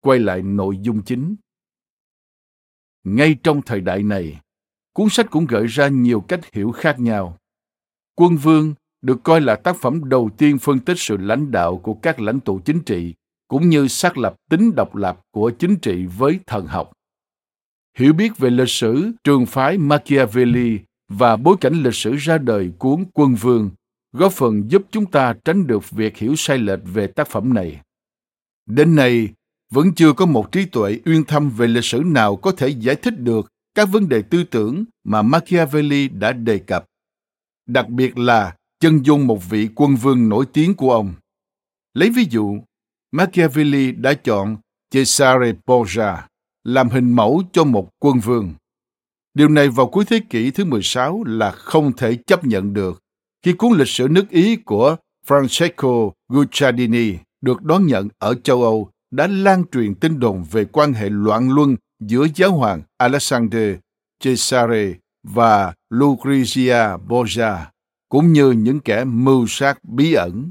[0.00, 1.36] Quay lại nội dung chính.
[3.04, 4.40] Ngay trong thời đại này,
[4.92, 7.36] cuốn sách cũng gợi ra nhiều cách hiểu khác nhau.
[8.14, 11.94] Quân Vương được coi là tác phẩm đầu tiên phân tích sự lãnh đạo của
[11.94, 13.14] các lãnh tụ chính trị
[13.48, 16.92] cũng như xác lập tính độc lập của chính trị với thần học.
[17.98, 22.70] Hiểu biết về lịch sử trường phái Machiavelli và bối cảnh lịch sử ra đời
[22.78, 23.70] cuốn Quân Vương
[24.12, 27.80] góp phần giúp chúng ta tránh được việc hiểu sai lệch về tác phẩm này.
[28.66, 29.28] Đến nay,
[29.70, 32.96] vẫn chưa có một trí tuệ uyên thâm về lịch sử nào có thể giải
[32.96, 36.84] thích được các vấn đề tư tưởng mà Machiavelli đã đề cập.
[37.66, 41.14] Đặc biệt là chân dung một vị quân vương nổi tiếng của ông.
[41.94, 42.58] Lấy ví dụ,
[43.12, 44.56] Machiavelli đã chọn
[44.90, 46.26] Cesare Borgia
[46.64, 48.54] làm hình mẫu cho một quân vương.
[49.38, 53.02] Điều này vào cuối thế kỷ thứ 16 là không thể chấp nhận được
[53.42, 54.96] khi cuốn lịch sử nước Ý của
[55.26, 60.92] Francesco Guicciardini được đón nhận ở châu Âu đã lan truyền tin đồn về quan
[60.92, 63.76] hệ loạn luân giữa giáo hoàng Alexander
[64.24, 67.70] Cesare và Lucrezia Borgia,
[68.08, 70.50] cũng như những kẻ mưu sát bí ẩn.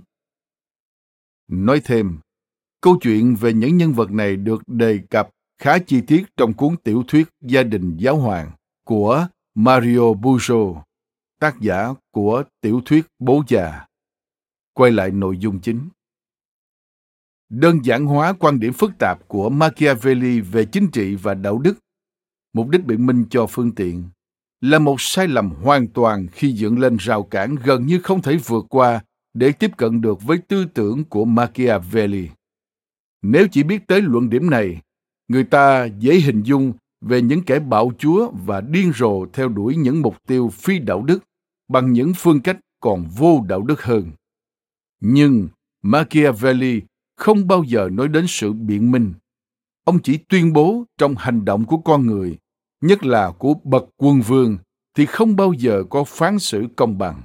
[1.47, 2.19] Nói thêm,
[2.81, 5.29] câu chuyện về những nhân vật này được đề cập
[5.61, 8.51] khá chi tiết trong cuốn tiểu thuyết Gia đình giáo hoàng
[8.87, 10.81] của Mario Puzo,
[11.39, 13.85] tác giả của tiểu thuyết Bố già.
[14.73, 15.89] Quay lại nội dung chính.
[17.49, 21.73] Đơn giản hóa quan điểm phức tạp của Machiavelli về chính trị và đạo đức,
[22.53, 24.09] mục đích biện minh cho phương tiện,
[24.61, 28.37] là một sai lầm hoàn toàn khi dựng lên rào cản gần như không thể
[28.45, 32.29] vượt qua để tiếp cận được với tư tưởng của Machiavelli.
[33.21, 34.81] Nếu chỉ biết tới luận điểm này,
[35.27, 39.75] người ta dễ hình dung về những kẻ bạo chúa và điên rồ theo đuổi
[39.75, 41.19] những mục tiêu phi đạo đức
[41.67, 44.11] bằng những phương cách còn vô đạo đức hơn.
[44.99, 45.47] Nhưng
[45.81, 46.81] Machiavelli
[47.15, 49.13] không bao giờ nói đến sự biện minh.
[49.83, 52.37] Ông chỉ tuyên bố trong hành động của con người,
[52.81, 54.57] nhất là của bậc quân vương,
[54.95, 57.21] thì không bao giờ có phán xử công bằng.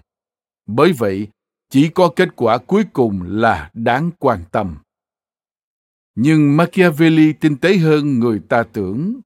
[0.66, 1.28] Bởi vậy,
[1.70, 4.76] chỉ có kết quả cuối cùng là đáng quan tâm.
[6.14, 9.20] Nhưng Machiavelli tinh tế hơn người ta tưởng.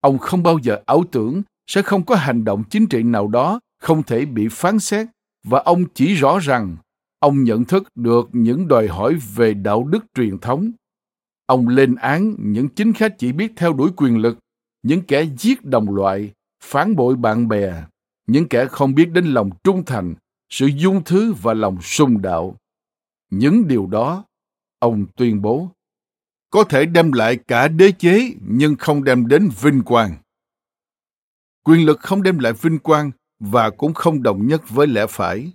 [0.00, 3.60] Ông không bao giờ ảo tưởng sẽ không có hành động chính trị nào đó
[3.82, 5.06] không thể bị phán xét.
[5.44, 6.76] Và ông chỉ rõ rằng
[7.18, 10.70] ông nhận thức được những đòi hỏi về đạo đức truyền thống.
[11.46, 14.38] Ông lên án những chính khách chỉ biết theo đuổi quyền lực,
[14.82, 16.32] những kẻ giết đồng loại,
[16.64, 17.84] phản bội bạn bè,
[18.26, 20.14] những kẻ không biết đến lòng trung thành,
[20.50, 22.56] sự dung thứ và lòng sùng đạo.
[23.30, 24.24] Những điều đó
[24.78, 25.70] ông tuyên bố
[26.50, 30.16] có thể đem lại cả đế chế, nhưng không đem đến vinh quang.
[31.64, 35.52] Quyền lực không đem lại vinh quang và cũng không đồng nhất với lẽ phải.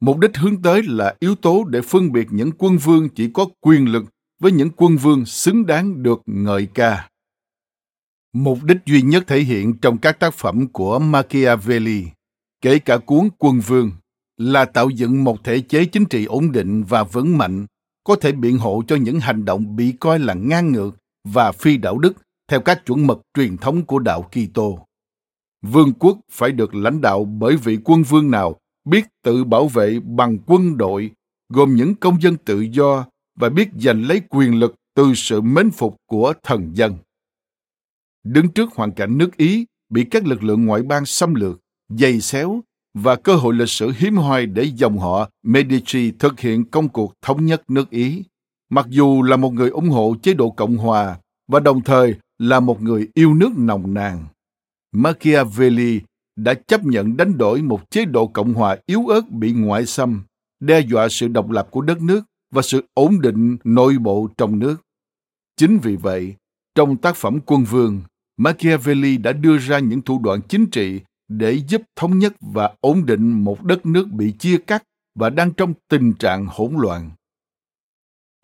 [0.00, 3.46] Mục đích hướng tới là yếu tố để phân biệt những quân vương chỉ có
[3.60, 4.04] quyền lực
[4.40, 7.08] với những quân vương xứng đáng được ngợi ca.
[8.32, 12.06] Mục đích duy nhất thể hiện trong các tác phẩm của machiavelli,
[12.60, 13.90] kể cả cuốn quân vương,
[14.36, 17.66] là tạo dựng một thể chế chính trị ổn định và vững mạnh
[18.04, 20.90] có thể biện hộ cho những hành động bị coi là ngang ngược
[21.24, 22.12] và phi đạo đức
[22.48, 24.86] theo các chuẩn mực truyền thống của đạo Kitô.
[25.62, 30.00] Vương quốc phải được lãnh đạo bởi vị quân vương nào biết tự bảo vệ
[30.00, 31.10] bằng quân đội,
[31.48, 33.06] gồm những công dân tự do
[33.38, 36.96] và biết giành lấy quyền lực từ sự mến phục của thần dân.
[38.24, 42.20] Đứng trước hoàn cảnh nước Ý bị các lực lượng ngoại bang xâm lược, dày
[42.20, 42.60] xéo
[42.94, 47.14] và cơ hội lịch sử hiếm hoi để dòng họ Medici thực hiện công cuộc
[47.22, 48.24] thống nhất nước Ý.
[48.70, 52.60] Mặc dù là một người ủng hộ chế độ Cộng hòa và đồng thời là
[52.60, 54.26] một người yêu nước nồng nàn.
[54.92, 56.00] Machiavelli
[56.36, 60.22] đã chấp nhận đánh đổi một chế độ Cộng hòa yếu ớt bị ngoại xâm,
[60.60, 64.58] đe dọa sự độc lập của đất nước và sự ổn định nội bộ trong
[64.58, 64.76] nước.
[65.56, 66.34] Chính vì vậy,
[66.74, 68.02] trong tác phẩm Quân Vương,
[68.36, 73.06] Machiavelli đã đưa ra những thủ đoạn chính trị để giúp thống nhất và ổn
[73.06, 74.84] định một đất nước bị chia cắt
[75.14, 77.10] và đang trong tình trạng hỗn loạn.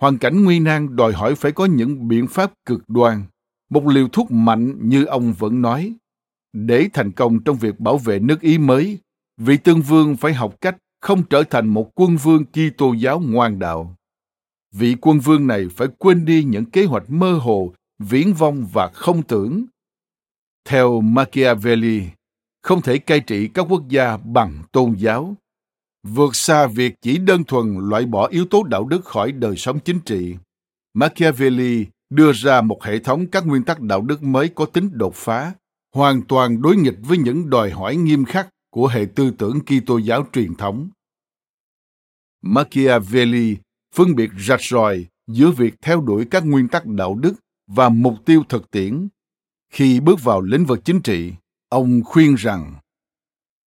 [0.00, 3.22] Hoàn cảnh nguy nan đòi hỏi phải có những biện pháp cực đoan,
[3.70, 5.94] một liều thuốc mạnh như ông vẫn nói.
[6.52, 8.98] Để thành công trong việc bảo vệ nước Ý mới,
[9.36, 13.58] vị tương vương phải học cách không trở thành một quân vương Kitô giáo ngoan
[13.58, 13.96] đạo.
[14.72, 18.90] Vị quân vương này phải quên đi những kế hoạch mơ hồ, viễn vông và
[18.94, 19.64] không tưởng.
[20.64, 22.02] Theo Machiavelli,
[22.62, 25.36] không thể cai trị các quốc gia bằng tôn giáo
[26.02, 29.80] vượt xa việc chỉ đơn thuần loại bỏ yếu tố đạo đức khỏi đời sống
[29.80, 30.36] chính trị
[30.94, 35.14] machiavelli đưa ra một hệ thống các nguyên tắc đạo đức mới có tính đột
[35.14, 35.52] phá
[35.94, 39.98] hoàn toàn đối nghịch với những đòi hỏi nghiêm khắc của hệ tư tưởng Kitô
[39.98, 40.88] giáo truyền thống.
[42.42, 43.56] Machiavelli
[43.94, 47.34] phân biệt rạch ròi giữa việc theo đuổi các nguyên tắc đạo đức
[47.66, 49.08] và mục tiêu thực tiễn.
[49.72, 51.32] Khi bước vào lĩnh vực chính trị,
[51.70, 52.74] ông khuyên rằng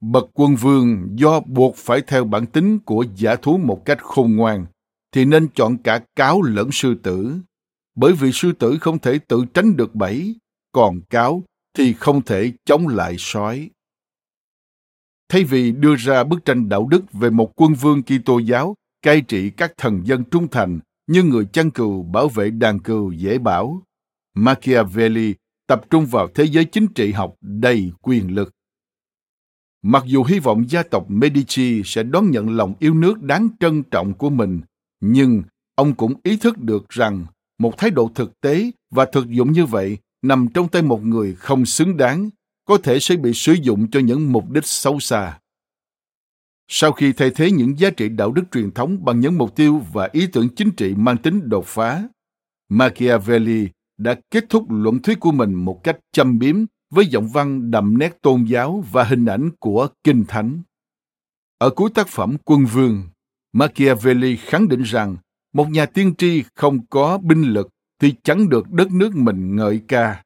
[0.01, 4.37] bậc quân vương do buộc phải theo bản tính của giả thú một cách khôn
[4.37, 4.67] ngoan
[5.13, 7.37] thì nên chọn cả cáo lẫn sư tử.
[7.95, 10.37] Bởi vì sư tử không thể tự tránh được bẫy
[10.73, 11.43] còn cáo
[11.75, 13.71] thì không thể chống lại sói.
[15.29, 19.21] Thay vì đưa ra bức tranh đạo đức về một quân vương Kitô giáo cai
[19.21, 23.39] trị các thần dân trung thành như người chăn cừu bảo vệ đàn cừu dễ
[23.39, 23.83] bảo,
[24.35, 25.35] Machiavelli
[25.73, 28.51] tập trung vào thế giới chính trị học đầy quyền lực.
[29.83, 33.83] Mặc dù hy vọng gia tộc Medici sẽ đón nhận lòng yêu nước đáng trân
[33.83, 34.61] trọng của mình,
[35.01, 35.43] nhưng
[35.75, 37.27] ông cũng ý thức được rằng
[37.59, 41.35] một thái độ thực tế và thực dụng như vậy nằm trong tay một người
[41.35, 42.31] không xứng đáng
[42.65, 45.39] có thể sẽ bị sử dụng cho những mục đích xấu xa.
[46.69, 49.83] Sau khi thay thế những giá trị đạo đức truyền thống bằng những mục tiêu
[49.93, 52.09] và ý tưởng chính trị mang tính đột phá,
[52.69, 57.71] Machiavelli đã kết thúc luận thuyết của mình một cách châm biếm với giọng văn
[57.71, 60.63] đậm nét tôn giáo và hình ảnh của kinh thánh.
[61.59, 63.03] Ở cuối tác phẩm Quân Vương,
[63.53, 65.17] Machiavelli khẳng định rằng
[65.53, 67.69] một nhà tiên tri không có binh lực
[68.01, 70.23] thì chẳng được đất nước mình ngợi ca.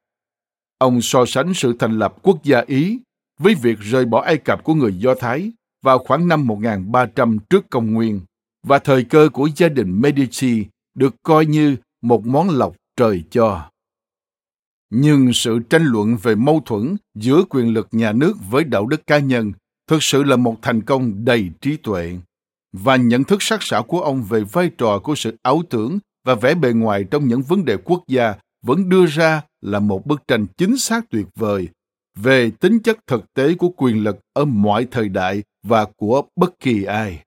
[0.77, 2.99] Ông so sánh sự thành lập quốc gia Ý
[3.39, 5.51] với việc rời bỏ Ai Cập của người Do Thái
[5.81, 8.21] vào khoảng năm 1300 trước công nguyên
[8.63, 13.69] và thời cơ của gia đình Medici được coi như một món lộc trời cho.
[14.89, 19.07] Nhưng sự tranh luận về mâu thuẫn giữa quyền lực nhà nước với đạo đức
[19.07, 19.51] cá nhân
[19.87, 22.17] thực sự là một thành công đầy trí tuệ
[22.73, 26.35] và nhận thức sắc sảo của ông về vai trò của sự ảo tưởng và
[26.35, 30.27] vẻ bề ngoài trong những vấn đề quốc gia vẫn đưa ra là một bức
[30.27, 31.67] tranh chính xác tuyệt vời
[32.15, 36.59] về tính chất thực tế của quyền lực ở mọi thời đại và của bất
[36.59, 37.23] kỳ ai.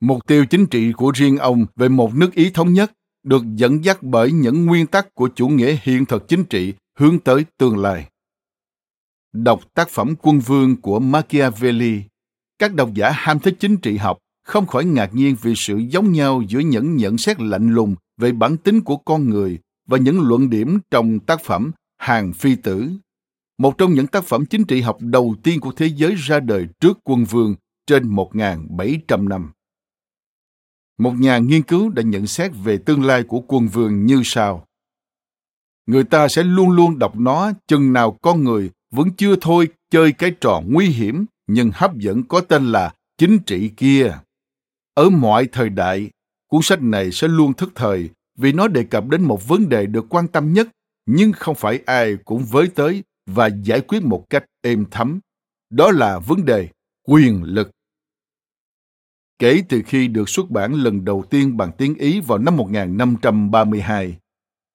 [0.00, 2.92] Mục tiêu chính trị của riêng ông về một nước Ý thống nhất
[3.22, 7.18] được dẫn dắt bởi những nguyên tắc của chủ nghĩa hiện thực chính trị hướng
[7.18, 8.08] tới tương lai.
[9.32, 12.02] Đọc tác phẩm Quân Vương của Machiavelli,
[12.58, 16.12] các độc giả ham thích chính trị học không khỏi ngạc nhiên vì sự giống
[16.12, 20.20] nhau giữa những nhận xét lạnh lùng về bản tính của con người và những
[20.20, 22.90] luận điểm trong tác phẩm Hàng Phi Tử
[23.60, 26.66] một trong những tác phẩm chính trị học đầu tiên của thế giới ra đời
[26.80, 27.54] trước quân vương
[27.86, 29.50] trên 1.700 năm.
[31.00, 34.66] Một nhà nghiên cứu đã nhận xét về tương lai của quân vương như sau.
[35.86, 40.12] Người ta sẽ luôn luôn đọc nó chừng nào con người vẫn chưa thôi chơi
[40.12, 44.18] cái trò nguy hiểm nhưng hấp dẫn có tên là chính trị kia.
[44.94, 46.10] Ở mọi thời đại,
[46.50, 49.86] cuốn sách này sẽ luôn thức thời vì nó đề cập đến một vấn đề
[49.86, 50.68] được quan tâm nhất
[51.06, 55.20] nhưng không phải ai cũng với tới và giải quyết một cách êm thấm.
[55.70, 56.68] Đó là vấn đề
[57.08, 57.70] quyền lực.
[59.40, 64.18] Kể từ khi được xuất bản lần đầu tiên bằng tiếng Ý vào năm 1532,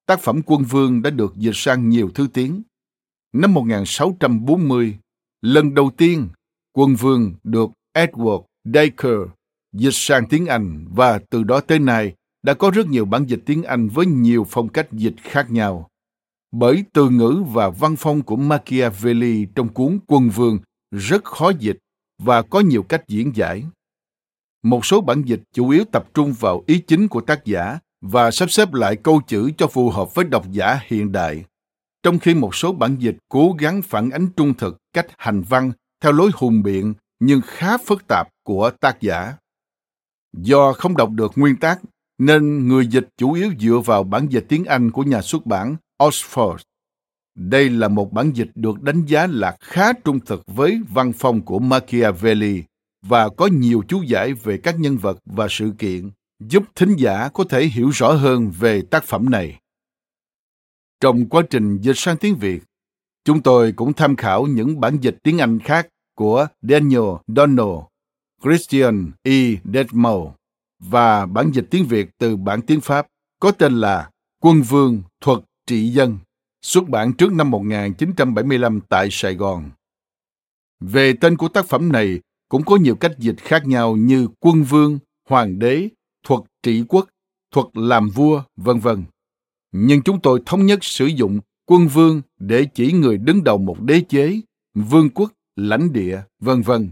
[0.05, 2.61] tác phẩm Quân Vương đã được dịch sang nhiều thứ tiếng.
[3.33, 4.97] Năm 1640,
[5.41, 6.27] lần đầu tiên
[6.73, 9.33] Quân Vương được Edward Dacre
[9.73, 13.41] dịch sang tiếng Anh và từ đó tới nay đã có rất nhiều bản dịch
[13.45, 15.89] tiếng Anh với nhiều phong cách dịch khác nhau
[16.51, 20.59] bởi từ ngữ và văn phong của Machiavelli trong cuốn Quân Vương
[20.91, 21.77] rất khó dịch
[22.23, 23.63] và có nhiều cách diễn giải.
[24.65, 28.31] Một số bản dịch chủ yếu tập trung vào ý chính của tác giả và
[28.31, 31.43] sắp xếp lại câu chữ cho phù hợp với độc giả hiện đại,
[32.03, 35.71] trong khi một số bản dịch cố gắng phản ánh trung thực cách hành văn
[36.03, 39.33] theo lối hùng biện nhưng khá phức tạp của tác giả.
[40.37, 41.81] Do không đọc được nguyên tác,
[42.17, 45.75] nên người dịch chủ yếu dựa vào bản dịch tiếng Anh của nhà xuất bản
[45.99, 46.57] Oxford.
[47.35, 51.41] Đây là một bản dịch được đánh giá là khá trung thực với văn phong
[51.41, 52.63] của Machiavelli
[53.07, 57.29] và có nhiều chú giải về các nhân vật và sự kiện, giúp thính giả
[57.29, 59.59] có thể hiểu rõ hơn về tác phẩm này.
[60.99, 62.63] Trong quá trình dịch sang tiếng Việt,
[63.25, 67.79] chúng tôi cũng tham khảo những bản dịch tiếng Anh khác của Daniel Donald,
[68.43, 69.55] Christian E.
[69.73, 70.31] Detmold
[70.79, 73.07] và bản dịch tiếng Việt từ bản tiếng Pháp
[73.39, 74.09] có tên là
[74.41, 76.17] Quân Vương Thuật trị dân,
[76.61, 79.71] xuất bản trước năm 1975 tại Sài Gòn.
[80.79, 82.19] Về tên của tác phẩm này
[82.49, 85.89] cũng có nhiều cách dịch khác nhau như quân vương, hoàng đế,
[86.23, 87.09] thuật trị quốc,
[87.51, 89.03] thuật làm vua, vân vân.
[89.71, 93.81] Nhưng chúng tôi thống nhất sử dụng quân vương để chỉ người đứng đầu một
[93.81, 94.41] đế chế,
[94.73, 96.89] vương quốc lãnh địa, vân vân,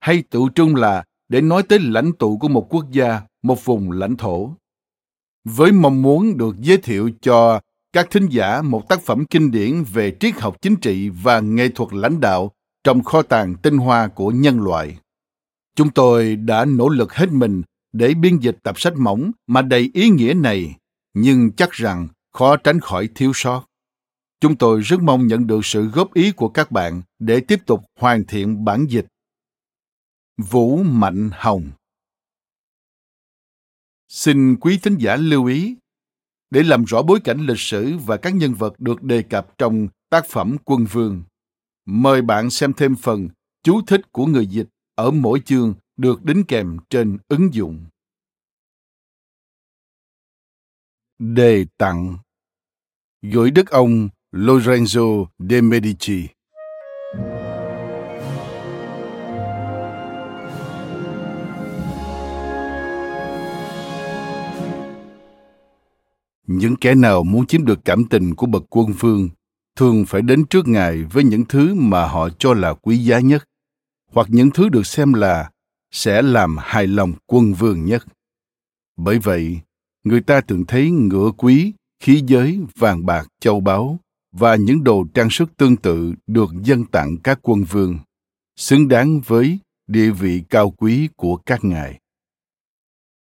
[0.00, 3.90] hay tự trung là để nói tới lãnh tụ của một quốc gia, một vùng
[3.90, 4.50] lãnh thổ.
[5.44, 7.60] Với mong muốn được giới thiệu cho
[7.92, 11.68] các thính giả một tác phẩm kinh điển về triết học chính trị và nghệ
[11.68, 12.52] thuật lãnh đạo
[12.84, 14.98] trong kho tàng tinh hoa của nhân loại.
[15.74, 17.62] Chúng tôi đã nỗ lực hết mình
[17.92, 20.76] để biên dịch tập sách mỏng mà đầy ý nghĩa này,
[21.14, 23.64] nhưng chắc rằng khó tránh khỏi thiếu sót.
[24.40, 27.84] Chúng tôi rất mong nhận được sự góp ý của các bạn để tiếp tục
[27.98, 29.06] hoàn thiện bản dịch.
[30.36, 31.70] Vũ Mạnh Hồng
[34.08, 35.76] Xin quý thính giả lưu ý,
[36.50, 39.88] để làm rõ bối cảnh lịch sử và các nhân vật được đề cập trong
[40.10, 41.22] tác phẩm Quân Vương,
[41.84, 43.28] mời bạn xem thêm phần
[43.62, 47.84] chú thích của người dịch ở mỗi chương được đính kèm trên ứng dụng.
[51.18, 52.16] Đề tặng
[53.22, 56.28] Gửi đức ông Lorenzo de Medici
[66.46, 69.28] Những kẻ nào muốn chiếm được cảm tình của bậc quân vương
[69.76, 73.44] thường phải đến trước ngài với những thứ mà họ cho là quý giá nhất,
[74.10, 75.50] hoặc những thứ được xem là
[75.90, 78.06] sẽ làm hài lòng quân vương nhất.
[78.96, 79.60] Bởi vậy,
[80.04, 83.98] người ta thường thấy ngựa quý, khí giới, vàng bạc, châu báu
[84.32, 87.98] và những đồ trang sức tương tự được dân tặng các quân vương,
[88.56, 91.98] xứng đáng với địa vị cao quý của các ngài.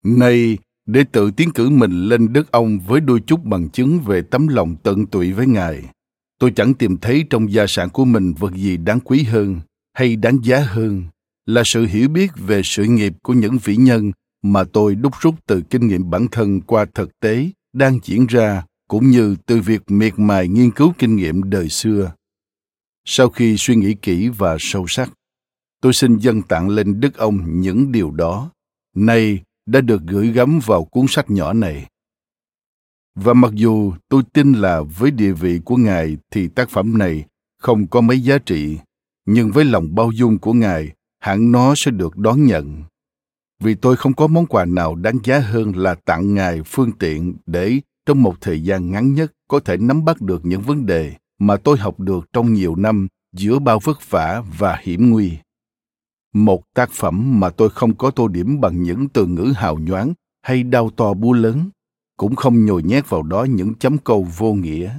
[0.03, 4.21] Nay để tự tiến cử mình lên đức ông với đôi chút bằng chứng về
[4.21, 5.83] tấm lòng tận tụy với ngài
[6.41, 9.59] tôi chẳng tìm thấy trong gia sản của mình vật gì đáng quý hơn
[9.93, 11.03] hay đáng giá hơn
[11.45, 14.11] là sự hiểu biết về sự nghiệp của những vĩ nhân
[14.41, 18.63] mà tôi đúc rút từ kinh nghiệm bản thân qua thực tế đang diễn ra,
[18.87, 22.11] cũng như từ việc miệt mài nghiên cứu kinh nghiệm đời xưa.
[23.05, 25.11] Sau khi suy nghĩ kỹ và sâu sắc,
[25.81, 28.51] tôi xin dâng tặng lên đức ông những điều đó.
[28.95, 31.85] Nay đã được gửi gắm vào cuốn sách nhỏ này
[33.15, 37.25] và mặc dù tôi tin là với địa vị của ngài thì tác phẩm này
[37.59, 38.77] không có mấy giá trị,
[39.25, 42.83] nhưng với lòng bao dung của ngài, hẳn nó sẽ được đón nhận.
[43.63, 47.35] Vì tôi không có món quà nào đáng giá hơn là tặng ngài phương tiện
[47.45, 51.13] để trong một thời gian ngắn nhất có thể nắm bắt được những vấn đề
[51.39, 55.37] mà tôi học được trong nhiều năm giữa bao vất vả và hiểm nguy.
[56.33, 60.13] Một tác phẩm mà tôi không có tô điểm bằng những từ ngữ hào nhoáng
[60.41, 61.69] hay đau to búa lớn
[62.17, 64.93] cũng không nhồi nhét vào đó những chấm câu vô nghĩa,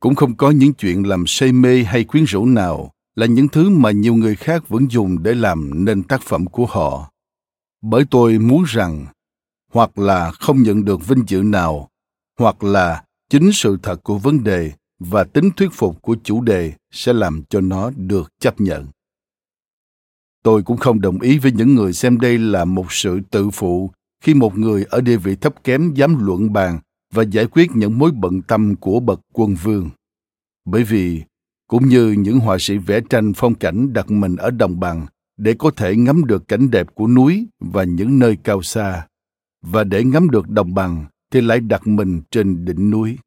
[0.00, 3.70] cũng không có những chuyện làm say mê hay quyến rũ nào là những thứ
[3.70, 7.10] mà nhiều người khác vẫn dùng để làm nên tác phẩm của họ.
[7.82, 9.06] Bởi tôi muốn rằng,
[9.72, 11.88] hoặc là không nhận được vinh dự nào,
[12.38, 16.72] hoặc là chính sự thật của vấn đề và tính thuyết phục của chủ đề
[16.90, 18.86] sẽ làm cho nó được chấp nhận.
[20.42, 23.90] Tôi cũng không đồng ý với những người xem đây là một sự tự phụ
[24.24, 26.78] khi một người ở địa vị thấp kém dám luận bàn
[27.14, 29.90] và giải quyết những mối bận tâm của bậc quân vương.
[30.64, 31.22] Bởi vì,
[31.68, 35.06] cũng như những họa sĩ vẽ tranh phong cảnh đặt mình ở đồng bằng
[35.36, 39.06] để có thể ngắm được cảnh đẹp của núi và những nơi cao xa,
[39.62, 43.18] và để ngắm được đồng bằng thì lại đặt mình trên đỉnh núi.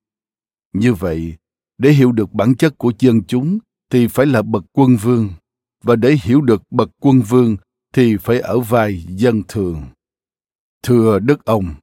[0.73, 1.35] Như vậy,
[1.77, 3.59] để hiểu được bản chất của dân chúng
[3.91, 5.29] thì phải là bậc quân vương,
[5.83, 7.57] và để hiểu được bậc quân vương
[7.93, 9.81] thì phải ở vai dân thường
[10.87, 11.75] thưa đức ông,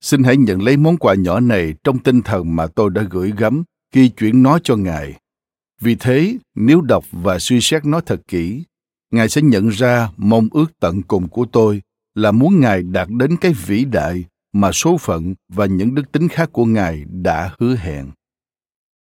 [0.00, 3.32] xin hãy nhận lấy món quà nhỏ này trong tinh thần mà tôi đã gửi
[3.36, 3.62] gắm
[3.94, 5.14] khi chuyển nó cho ngài.
[5.80, 8.64] Vì thế, nếu đọc và suy xét nó thật kỹ,
[9.12, 11.82] ngài sẽ nhận ra mong ước tận cùng của tôi
[12.14, 16.28] là muốn ngài đạt đến cái vĩ đại mà số phận và những đức tính
[16.28, 18.10] khác của ngài đã hứa hẹn.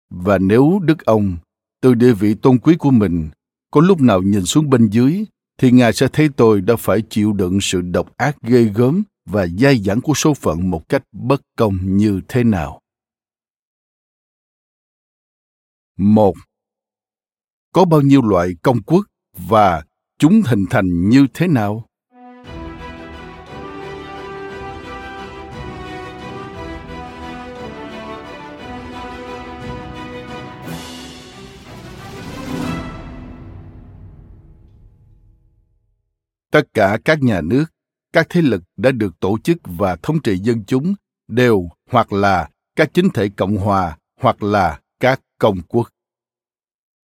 [0.10, 1.38] Và nếu đức ông,
[1.82, 3.30] từ địa vị tôn quý của mình,
[3.72, 5.26] có lúc nào nhìn xuống bên dưới,
[5.58, 9.48] thì ngài sẽ thấy tôi đã phải chịu đựng sự độc ác ghê gớm và
[9.48, 12.82] dai dẳng của số phận một cách bất công như thế nào?
[15.98, 16.34] Một,
[17.74, 19.06] có bao nhiêu loại công quốc
[19.38, 19.84] và
[20.18, 21.86] chúng hình thành như thế nào?
[36.52, 37.66] Tất cả các nhà nước
[38.14, 40.96] các thế lực đã được tổ chức và thống trị dân chúng
[41.28, 45.90] đều hoặc là các chính thể cộng hòa hoặc là các công quốc.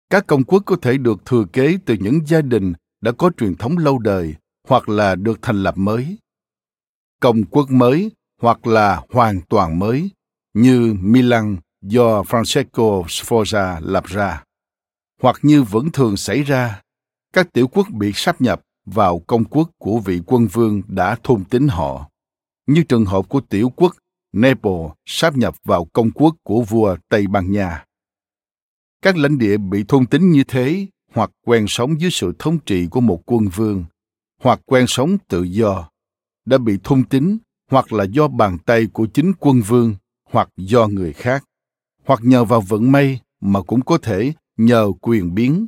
[0.09, 3.55] Các công quốc có thể được thừa kế từ những gia đình đã có truyền
[3.55, 4.35] thống lâu đời
[4.67, 6.17] hoặc là được thành lập mới.
[7.21, 10.09] Công quốc mới hoặc là hoàn toàn mới,
[10.53, 14.43] như Milan do Francesco Sforza lập ra,
[15.21, 16.81] hoặc như vẫn thường xảy ra,
[17.33, 18.61] các tiểu quốc bị sáp nhập
[18.93, 22.09] vào công quốc của vị quân vương đã thôn tính họ,
[22.67, 23.95] như trường hợp của tiểu quốc
[24.33, 27.85] nepal sáp nhập vào công quốc của vua Tây Ban Nha.
[29.01, 32.87] Các lãnh địa bị thôn tính như thế hoặc quen sống dưới sự thống trị
[32.91, 33.85] của một quân vương,
[34.41, 35.89] hoặc quen sống tự do,
[36.45, 37.37] đã bị thôn tính
[37.71, 39.95] hoặc là do bàn tay của chính quân vương
[40.29, 41.45] hoặc do người khác,
[42.05, 45.67] hoặc nhờ vào vận may mà cũng có thể nhờ quyền biến.